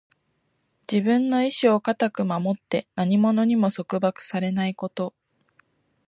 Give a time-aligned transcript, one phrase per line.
[0.91, 5.13] 自分の意志を固く守って、何者にも束縛されないこと。